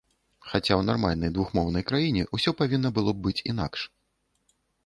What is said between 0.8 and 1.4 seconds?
нармальнай